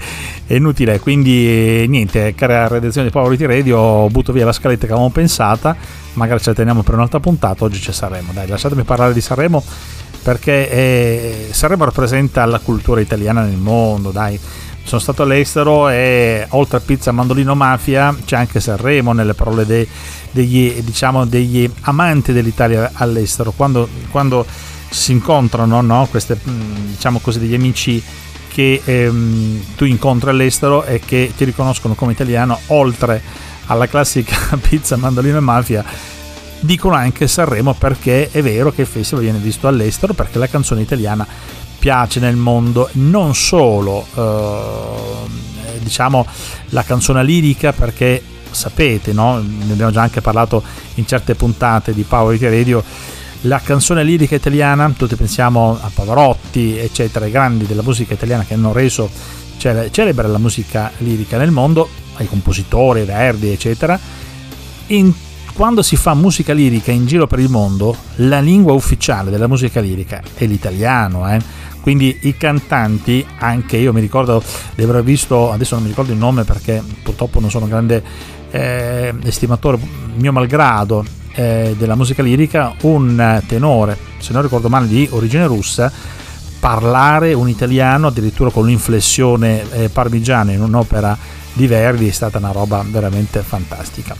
[0.46, 1.00] è inutile.
[1.00, 5.78] Quindi, niente, cara redazione di Power Radio, butto via la scaletta che avevamo pensata.
[6.16, 7.64] Magari ce la teniamo per un'altra puntata.
[7.64, 8.34] Oggi c'è Sanremo.
[8.34, 9.64] Dai, lasciatemi parlare di Sanremo
[10.22, 14.38] perché eh, Sanremo rappresenta la cultura italiana nel mondo, dai
[14.90, 19.88] sono stato all'estero e oltre a pizza mandolino mafia c'è anche Sanremo nelle parole dei,
[20.32, 24.44] degli, diciamo, degli amanti dell'Italia all'estero quando, quando
[24.90, 26.08] si incontrano no?
[26.10, 28.04] queste diciamo così degli amici
[28.48, 33.22] che ehm, tu incontri all'estero e che ti riconoscono come italiano oltre
[33.68, 35.86] alla classica pizza mandolino e mafia
[36.62, 40.82] dicono anche Sanremo perché è vero che il festival viene visto all'estero perché la canzone
[40.82, 41.28] italiana
[41.80, 46.26] piace nel mondo, non solo eh, diciamo
[46.70, 49.40] la canzone lirica perché sapete, no?
[49.40, 50.62] ne abbiamo già anche parlato
[50.96, 52.84] in certe puntate di Power It Radio,
[53.44, 58.54] la canzone lirica italiana, tutti pensiamo a Pavarotti, eccetera, i grandi della musica italiana che
[58.54, 59.10] hanno reso
[59.58, 64.00] celebre la musica lirica nel mondo, ai compositori, Verdi, eccetera.
[64.88, 65.14] In,
[65.54, 69.80] quando si fa musica lirica in giro per il mondo, la lingua ufficiale della musica
[69.80, 71.40] lirica è l'italiano, eh?
[71.82, 74.44] Quindi i cantanti anche io mi ricordo
[74.76, 78.04] di aver visto adesso non mi ricordo il nome perché purtroppo non sono un grande
[78.52, 79.80] eh, estimatore
[80.16, 85.92] mio malgrado eh, della musica lirica un tenore se non ricordo male di origine russa
[86.60, 91.18] parlare un italiano addirittura con l'inflessione eh, parmigiana in un'opera
[91.54, 94.16] di Verdi è stata una roba veramente fantastica.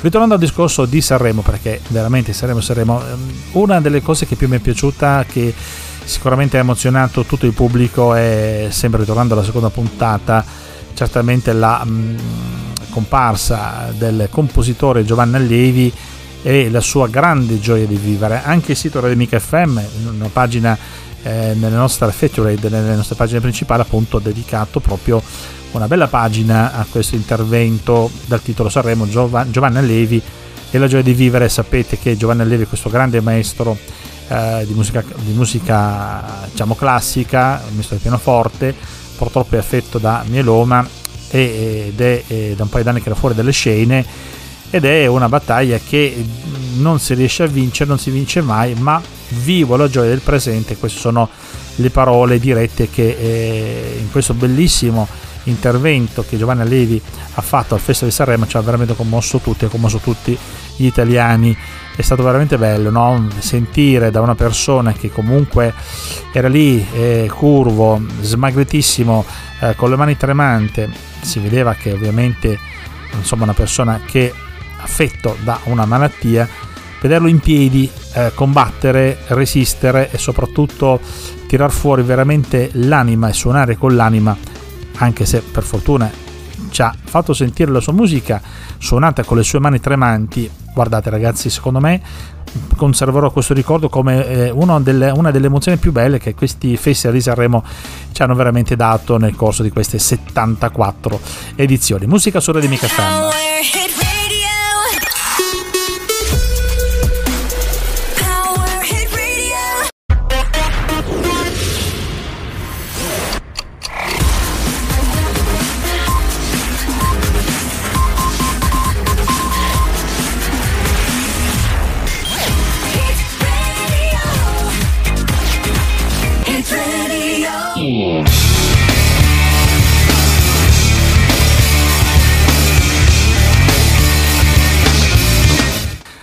[0.00, 4.48] Ritornando al discorso di Sanremo, perché veramente Sanremo, Sanremo, ehm, una delle cose che più
[4.48, 5.54] mi è piaciuta, che
[6.04, 10.44] sicuramente ha emozionato tutto il pubblico e sempre ritornando alla seconda puntata
[10.94, 12.16] certamente la mh, mm,
[12.90, 15.92] comparsa del compositore Giovanni Allevi
[16.42, 18.42] e la sua grande gioia di vivere.
[18.42, 20.76] Anche il sito Radio Mica FM una pagina
[21.22, 25.22] eh, nelle nostre feature nelle nostre pagine principali appunto dedicato proprio
[25.72, 30.20] una bella pagina a questo intervento dal titolo Sanremo Giovanni Allevi
[30.70, 31.48] e la gioia di vivere.
[31.48, 33.76] Sapete che Giovanni Allevi è questo grande maestro
[34.30, 38.74] eh, di musica, di musica diciamo, classica, misto del pianoforte,
[39.16, 40.86] purtroppo è affetto da mieloma
[41.28, 44.04] ed è, è da un paio d'anni che era fuori dalle scene
[44.70, 46.24] ed è una battaglia che
[46.76, 49.02] non si riesce a vincere, non si vince mai, ma
[49.42, 51.28] vivo la gioia del presente, queste sono
[51.76, 55.08] le parole dirette che eh, in questo bellissimo
[55.44, 57.00] intervento che Giovanni Allevi
[57.34, 60.38] ha fatto al Festival di Sanremo ci ha veramente commosso tutti, ha commosso tutti
[60.82, 61.56] gli italiani
[61.94, 63.28] è stato veramente bello no?
[63.38, 65.74] sentire da una persona che comunque
[66.32, 69.24] era lì eh, curvo, smagretissimo,
[69.60, 70.88] eh, con le mani tremante,
[71.20, 72.58] si vedeva che ovviamente
[73.12, 74.32] insomma una persona che
[74.78, 76.48] affetto da una malattia,
[77.02, 81.00] vederlo in piedi, eh, combattere, resistere e soprattutto
[81.46, 84.34] tirar fuori veramente l'anima e suonare con l'anima,
[84.96, 86.10] anche se per fortuna
[86.70, 88.40] ci ha fatto sentire la sua musica
[88.78, 90.59] suonata con le sue mani tremanti.
[90.72, 92.00] Guardate ragazzi, secondo me
[92.76, 97.22] conserverò questo ricordo come eh, delle, una delle emozioni più belle che questi festival di
[97.22, 97.64] Sanremo
[98.12, 101.20] ci hanno veramente dato nel corso di queste 74
[101.56, 102.06] edizioni.
[102.06, 104.09] Musica su Radio Mica Fan.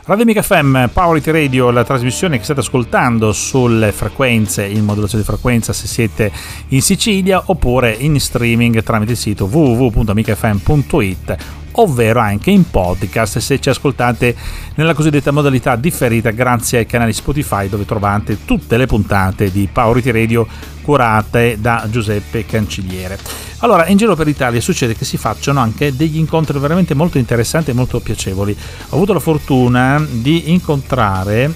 [0.07, 5.21] Radio Amica FM, Power It Radio, la trasmissione che state ascoltando sulle frequenze, in modulazione
[5.21, 6.31] di frequenza se siete
[6.69, 13.69] in Sicilia oppure in streaming tramite il sito www.amicafm.it ovvero anche in podcast se ci
[13.69, 14.35] ascoltate
[14.75, 20.11] nella cosiddetta modalità differita grazie ai canali Spotify dove trovate tutte le puntate di Powerity
[20.11, 20.47] Radio
[20.81, 23.17] curate da Giuseppe Canciliere.
[23.59, 27.71] Allora, in giro per l'Italia succede che si facciano anche degli incontri veramente molto interessanti
[27.71, 28.55] e molto piacevoli.
[28.89, 31.51] Ho avuto la fortuna di incontrare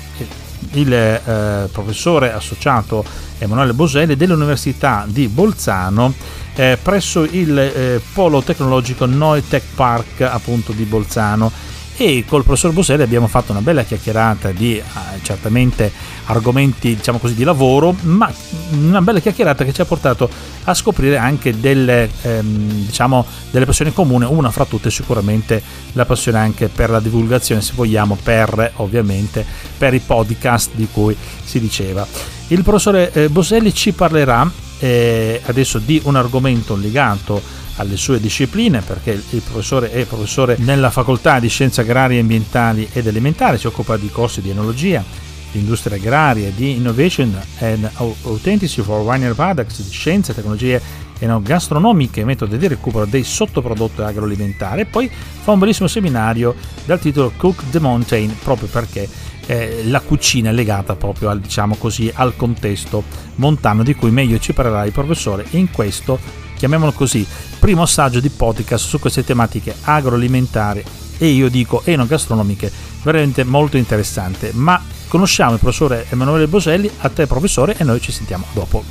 [0.74, 3.04] il eh, professore associato
[3.40, 6.14] Emanuele Boselli dell'Università di Bolzano
[6.56, 11.70] eh, presso il eh, polo tecnologico Noi Tech Park appunto di Bolzano.
[11.98, 14.84] E col professor Boselli abbiamo fatto una bella chiacchierata di eh,
[15.22, 15.92] certamente
[16.26, 18.32] argomenti diciamo così di lavoro ma
[18.72, 20.28] una bella chiacchierata che ci ha portato
[20.64, 25.62] a scoprire anche delle, ehm, diciamo, delle passioni comuni una fra tutte sicuramente
[25.92, 29.46] la passione anche per la divulgazione se vogliamo per ovviamente
[29.78, 32.08] per i podcast di cui si diceva.
[32.48, 34.50] Il professore eh, Boselli ci parlerà
[34.82, 37.42] eh, adesso di un argomento legato
[37.76, 43.08] alle sue discipline perché il professore è professore nella facoltà di scienze agrarie, ambientali ed
[43.08, 45.04] elementari, si occupa di corsi di enologia,
[45.52, 50.82] di industria agraria, di innovation and authenticity for winery products, di scienze, tecnologie
[51.20, 54.82] enogastronomiche, metodi di recupero dei sottoprodotti agroalimentari.
[54.82, 55.10] E poi
[55.42, 59.08] fa un bellissimo seminario dal titolo Cook the Mountain proprio perché
[59.52, 63.04] eh, la cucina è legata proprio al, diciamo così, al contesto
[63.36, 66.18] montano di cui meglio ci parlerà il professore in questo
[66.56, 67.26] chiamiamolo così,
[67.60, 70.82] primo assaggio di podcast su queste tematiche agroalimentari
[71.18, 72.72] e io dico enogastronomiche,
[73.04, 74.52] veramente molto interessante.
[74.54, 78.84] Ma conosciamo il professore Emanuele Boselli, a te professore e noi ci sentiamo dopo.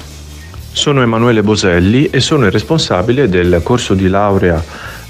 [0.73, 4.63] Sono Emanuele Boselli e sono il responsabile del corso di laurea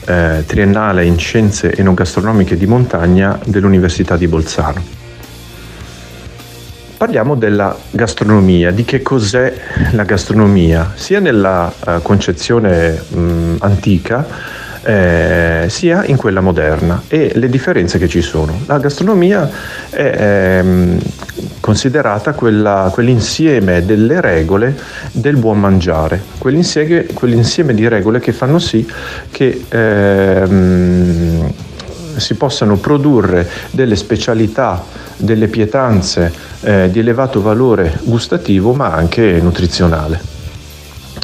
[0.04, 4.99] eh, triennale in scienze enogastronomiche di montagna dell'Università di Bolzano.
[7.00, 9.54] Parliamo della gastronomia, di che cos'è
[9.92, 14.26] la gastronomia, sia nella uh, concezione mh, antica
[14.82, 17.00] eh, sia in quella moderna.
[17.08, 18.60] E le differenze che ci sono.
[18.66, 19.48] La gastronomia
[19.88, 20.98] è ehm,
[21.60, 24.76] considerata quella, quell'insieme delle regole
[25.12, 28.86] del buon mangiare, quell'insieme, quell'insieme di regole che fanno sì
[29.30, 31.50] che ehm,
[32.16, 34.83] si possano produrre delle specialità,
[35.16, 40.38] delle pietanze eh, di elevato valore gustativo ma anche nutrizionale.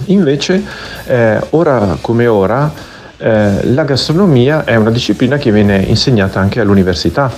[0.07, 0.63] Invece,
[1.07, 2.71] eh, ora come ora,
[3.19, 7.33] eh, la gastronomia è una disciplina che viene insegnata anche all'università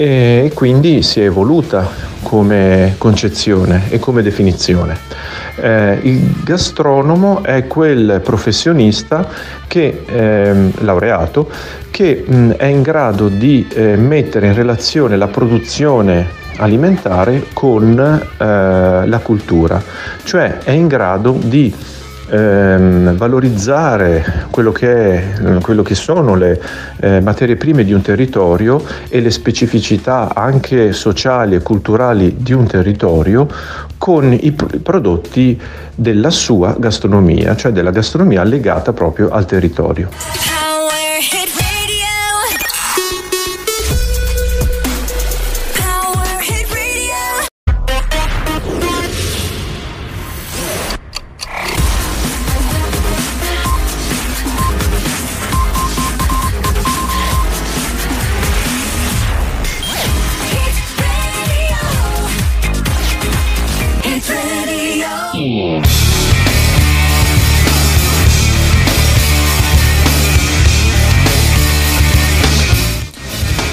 [0.00, 1.86] e quindi si è evoluta
[2.22, 4.96] come concezione e come definizione.
[5.56, 9.28] Eh, il gastronomo è quel professionista
[9.66, 11.50] che, eh, laureato
[11.90, 19.06] che mh, è in grado di eh, mettere in relazione la produzione alimentare con eh,
[19.06, 19.82] la cultura,
[20.24, 21.74] cioè è in grado di
[22.30, 26.60] ehm, valorizzare quello che, è, quello che, sono le
[27.00, 32.66] eh, materie prime di un territorio e le specificità anche sociali e culturali di un
[32.66, 33.48] territorio
[33.98, 35.60] con i prodotti
[35.94, 40.69] della sua gastronomia, cioè della gastronomia legata proprio al territorio.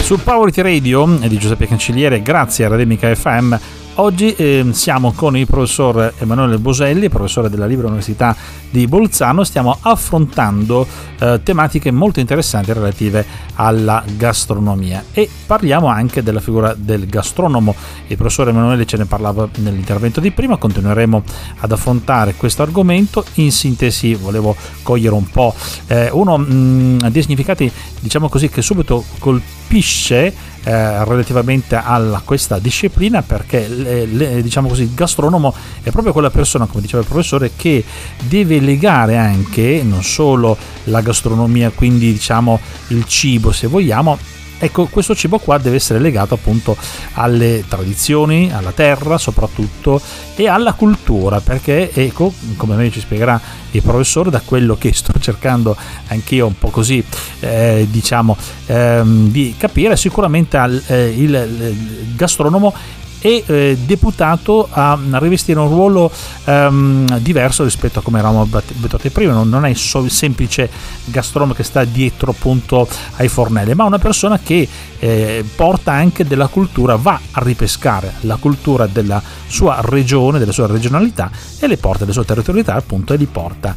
[0.08, 3.54] Sul Power Radio di Giuseppe Cancelliere, grazie a Rademica FM,
[4.00, 8.36] Oggi eh, siamo con il professor Emanuele Boselli, professore della Libera Università
[8.70, 10.86] di Bolzano, stiamo affrontando
[11.18, 13.26] eh, tematiche molto interessanti relative
[13.56, 17.74] alla gastronomia e parliamo anche della figura del gastronomo.
[18.06, 21.24] Il professor Emanuele ce ne parlava nell'intervento di prima, continueremo
[21.62, 23.26] ad affrontare questo argomento.
[23.36, 25.56] In sintesi volevo cogliere un po'
[25.88, 32.60] eh, uno mh, mm, dei significati, diciamo così, che subito colpisce eh, relativamente a questa
[32.60, 37.08] disciplina perché le, le, diciamo così, il gastronomo è proprio quella persona, come diceva il
[37.08, 37.86] professore, che
[38.24, 42.60] deve legare anche non solo la gastronomia, quindi diciamo
[42.90, 44.18] il cibo se vogliamo,
[44.60, 46.76] Ecco, questo cibo qua deve essere legato appunto
[47.14, 50.02] alle tradizioni, alla terra soprattutto
[50.36, 53.40] e alla cultura, perché ecco, come meglio ci spiegherà
[53.72, 55.76] il professore, da quello che sto cercando
[56.08, 57.04] anch'io un po' così,
[57.40, 58.36] eh, diciamo,
[58.66, 62.74] ehm, di capire, sicuramente al, eh, il, il gastronomo
[63.20, 66.12] e eh, deputato a rivestire un ruolo
[66.46, 69.34] ehm, diverso rispetto a come eravamo abituati prima.
[69.34, 69.78] Non, non è il
[70.12, 70.70] semplice
[71.06, 74.68] gastronomo che sta dietro appunto ai fornelli, ma una persona che
[75.00, 80.68] eh, porta anche della cultura, va a ripescare la cultura della sua regione, della sua
[80.68, 83.76] regionalità e le porta della sua territorialità appunto e li porta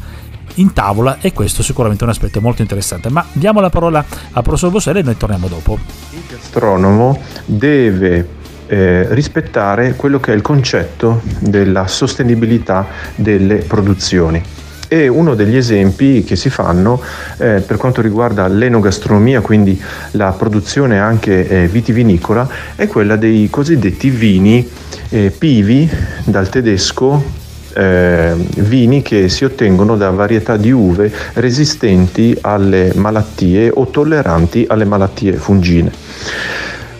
[0.55, 3.09] in tavola e questo sicuramente è un aspetto molto interessante.
[3.09, 5.79] Ma diamo la parola al professor Boselli e noi torniamo dopo.
[6.11, 8.39] Il gastronomo deve
[8.71, 14.41] eh, rispettare quello che è il concetto della sostenibilità delle produzioni.
[14.87, 17.01] E uno degli esempi che si fanno
[17.37, 24.09] eh, per quanto riguarda l'enogastronomia, quindi la produzione anche eh, vitivinicola, è quella dei cosiddetti
[24.09, 24.67] vini
[25.09, 25.89] eh, pivi
[26.23, 27.39] dal tedesco
[27.73, 34.85] eh, vini che si ottengono da varietà di uve resistenti alle malattie o tolleranti alle
[34.85, 35.91] malattie fungine.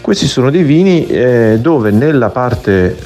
[0.02, 2.98] Questi sono dei vini eh, dove nella parte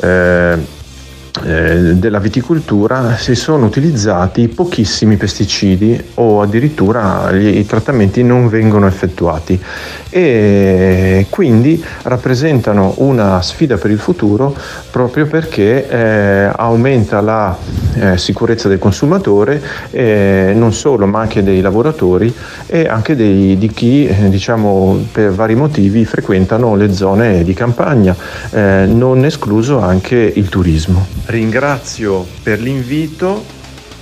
[1.43, 8.88] eh, della viticoltura si sono utilizzati pochissimi pesticidi o addirittura gli, i trattamenti non vengono
[8.88, 9.61] effettuati
[10.09, 14.55] e quindi rappresentano una sfida per il futuro
[14.89, 17.57] proprio perché eh, aumenta la
[17.95, 19.61] eh, sicurezza del consumatore
[19.91, 22.33] eh, non solo ma anche dei lavoratori
[22.65, 28.15] e anche dei, di chi eh, diciamo per vari motivi frequentano le zone di campagna
[28.55, 31.05] non escluso anche il turismo.
[31.26, 33.43] Ringrazio per l'invito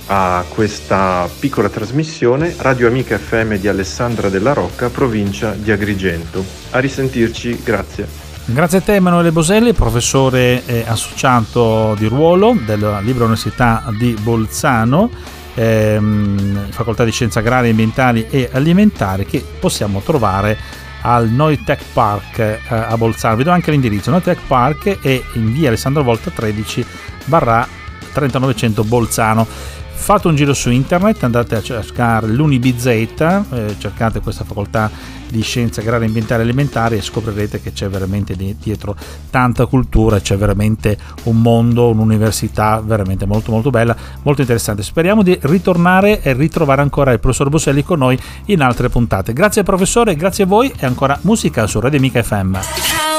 [0.06, 6.44] a questa piccola trasmissione Radio Amica FM di Alessandra della Rocca, provincia di Agrigento.
[6.70, 8.06] A risentirci, grazie.
[8.44, 15.08] Grazie a te Emanuele Boselli, professore associato di ruolo della Libera Università di Bolzano,
[15.54, 20.58] ehm, Facoltà di Scienze Agrarie, Ambientali e Alimentari che possiamo trovare
[21.06, 23.36] al Noi Tech Park eh, a Bolzano.
[23.36, 24.10] Vi do anche l'indirizzo.
[24.10, 26.84] Noi Tech Park è in via Alessandro Volta 13
[27.26, 27.66] barra
[28.12, 29.46] 3900 Bolzano
[30.04, 34.90] fate un giro su internet, andate a cercare l'Unibz, eh, cercate questa facoltà
[35.30, 38.94] di scienze agrarie, ambientali alimentari e scoprirete che c'è veramente dietro
[39.30, 44.82] tanta cultura, c'è veramente un mondo, un'università veramente molto molto bella, molto interessante.
[44.82, 49.32] Speriamo di ritornare e ritrovare ancora il professor Bosselli con noi in altre puntate.
[49.32, 53.13] Grazie professore, grazie a voi e ancora musica su Radio Mica FM.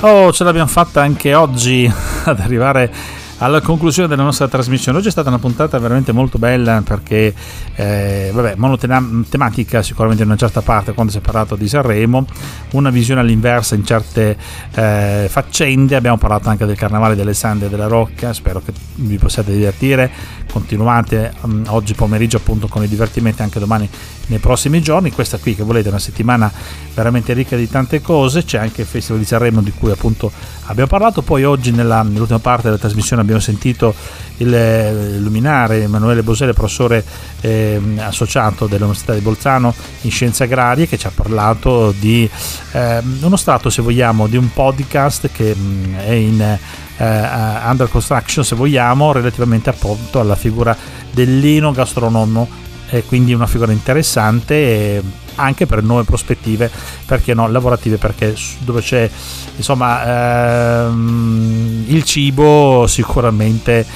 [0.00, 1.92] Oh, ce l'abbiamo fatta anche oggi
[2.22, 2.92] ad arrivare
[3.38, 4.98] alla conclusione della nostra trasmissione.
[4.98, 7.34] Oggi è stata una puntata veramente molto bella perché,
[7.74, 12.26] eh, vabbè, monotematica sicuramente in una certa parte quando si è parlato di Sanremo,
[12.72, 14.36] una visione all'inversa in certe
[14.72, 15.96] eh, faccende.
[15.96, 20.10] Abbiamo parlato anche del Carnavale delle Sande e della Rocca, spero che vi possiate divertire.
[20.48, 23.88] Continuate um, oggi pomeriggio appunto con i divertimenti anche domani
[24.28, 25.10] nei prossimi giorni.
[25.10, 26.50] Questa qui che volete è una settimana
[26.94, 28.44] veramente ricca di tante cose.
[28.44, 30.30] C'è anche il Festival di Sanremo di cui appunto
[30.66, 31.22] abbiamo parlato.
[31.22, 33.94] Poi oggi nella, nell'ultima parte della trasmissione abbiamo sentito
[34.38, 37.04] il eh, luminare Emanuele Bosele, professore
[37.40, 42.28] eh, associato dell'Università di Bolzano in scienze agrarie, che ci ha parlato di
[42.72, 46.58] eh, uno strato, se vogliamo, di un podcast che mh, mm, è in
[46.98, 50.76] eh, under construction, se vogliamo, relativamente appunto alla figura
[51.10, 55.02] dell'enogastronomo e quindi una figura interessante
[55.36, 56.70] anche per nuove prospettive
[57.06, 59.08] perché no lavorative perché dove c'è
[59.56, 63.86] insomma ehm, il cibo sicuramente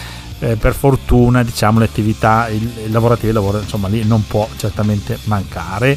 [0.42, 2.48] eh, per fortuna diciamo le attività
[2.88, 5.96] lavorative il lavoro insomma lì non può certamente mancare.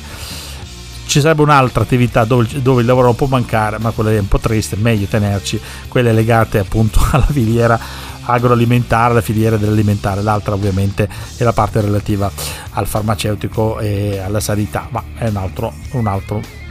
[1.08, 4.28] Ci sarebbe un'altra attività dove, dove, il lavoro non può mancare ma quella è un
[4.28, 7.80] po' triste meglio tenerci quelle legate appunto alla filiera
[8.26, 11.08] agroalimentare, la filiera dell'alimentare, l'altra ovviamente
[11.38, 12.32] è la parte relativa
[12.72, 16.64] al farmaceutico e alla sanità, ma è un altro, un altro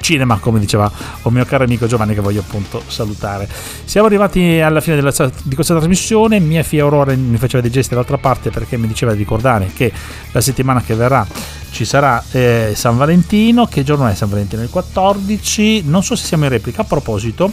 [0.00, 0.90] cinema, come diceva
[1.22, 3.48] un mio caro amico Giovanni che voglio appunto salutare.
[3.84, 7.90] Siamo arrivati alla fine della, di questa trasmissione, mia figlia Aurora mi faceva dei gesti
[7.90, 9.92] dall'altra parte perché mi diceva di ricordare che
[10.32, 11.26] la settimana che verrà
[11.70, 14.62] ci sarà eh, San Valentino, che giorno è San Valentino?
[14.62, 17.50] Il 14, non so se siamo in replica, a proposito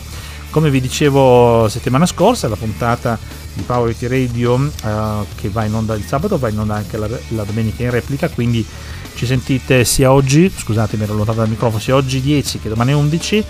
[0.56, 3.20] come vi dicevo settimana scorsa, la puntata
[3.52, 6.96] di Power It Radio uh, che va in onda il sabato, va in onda anche
[6.96, 8.66] la, la, domenica in replica, quindi
[9.16, 12.94] ci sentite sia oggi, scusate mi ero lontano dal microfono, sia oggi 10 che domani
[12.94, 13.44] 11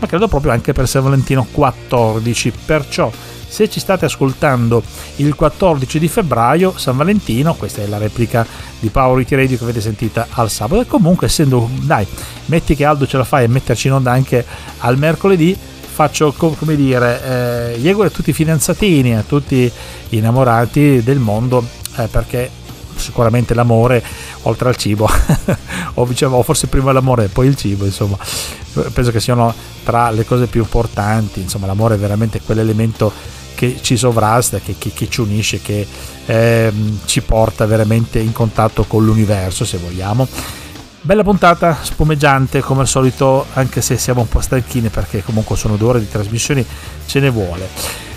[0.00, 2.52] ma credo proprio anche per San Valentino 14.
[2.66, 3.08] Perciò
[3.46, 4.82] se ci state ascoltando
[5.16, 8.44] il 14 di febbraio, San Valentino, questa è la replica
[8.80, 10.82] di Power It Radio che avete sentita al sabato.
[10.82, 12.04] E comunque, essendo, dai,
[12.46, 14.44] metti che Aldo ce la fai e metterci in onda anche
[14.78, 15.56] al mercoledì,
[15.98, 19.68] faccio come dire, eh, auguro a tutti i fidanzatini, a tutti
[20.08, 22.48] gli innamorati del mondo, eh, perché
[22.94, 24.04] sicuramente l'amore
[24.42, 25.08] oltre al cibo
[25.94, 28.16] o, diciamo, forse prima l'amore e poi il cibo insomma
[28.92, 29.52] penso che siano
[29.84, 33.12] tra le cose più importanti insomma l'amore è veramente quell'elemento
[33.54, 35.86] che ci sovrasta che, che, che ci unisce che
[36.26, 36.72] eh,
[37.04, 40.26] ci porta veramente in contatto con l'universo se vogliamo
[41.00, 45.76] Bella puntata, spumeggiante come al solito, anche se siamo un po' stanchini perché comunque sono
[45.76, 46.66] due ore di trasmissioni,
[47.06, 47.68] ce ne vuole.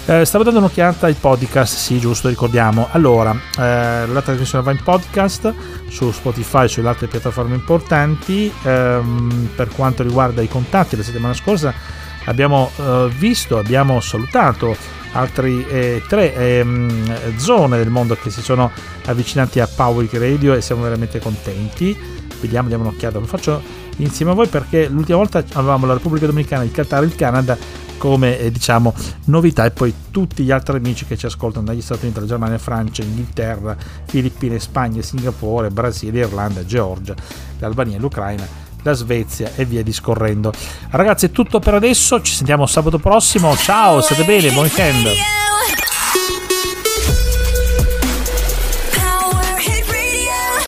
[0.08, 2.88] Eh, stavo dando un'occhiata ai podcast, sì, giusto, ricordiamo.
[2.92, 5.54] Allora, eh, la trasmissione va in podcast
[5.90, 8.52] su Spotify e sulle altre piattaforme importanti.
[8.64, 11.72] Ehm, per quanto riguarda i contatti, la settimana scorsa
[12.26, 14.76] abbiamo eh, visto, abbiamo salutato
[15.14, 18.72] altre eh, tre ehm, zone del mondo che si sono
[19.06, 22.21] avvicinati a Power Radio e siamo veramente contenti.
[22.42, 23.20] Vediamo, diamo un'occhiata.
[23.20, 23.62] Lo faccio
[23.98, 27.58] insieme a voi perché l'ultima volta avevamo la Repubblica Dominicana, il Qatar il Canada
[27.98, 32.06] come eh, diciamo novità e poi tutti gli altri amici che ci ascoltano dagli Stati
[32.06, 37.14] Uniti, la Germania, Francia, Inghilterra, Filippine, Spagna, Singapore, Brasile, Irlanda, Georgia,
[37.60, 40.52] l'Albania, l'Ucraina la Svezia e via discorrendo.
[40.90, 42.20] Ragazzi, è tutto per adesso.
[42.22, 43.56] Ci sentiamo sabato prossimo.
[43.56, 45.51] Ciao, state bene, buon weekend.